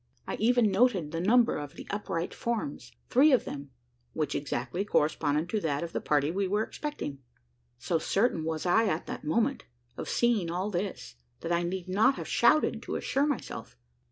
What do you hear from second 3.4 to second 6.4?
them which exactly corresponded to that of the party